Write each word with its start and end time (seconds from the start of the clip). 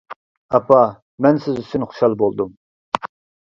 -ئاپا، 0.27 0.79
مەن 1.27 1.39
سىز 1.45 1.61
ئۈچۈن 1.65 1.87
خۇشال 1.93 2.19
بولدۇم. 2.25 2.59